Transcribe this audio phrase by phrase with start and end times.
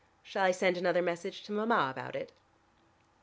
[0.23, 2.31] Shall I send another message to Mama about it?"